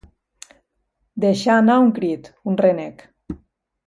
[1.25, 3.05] Deixar anar un crit, un renec.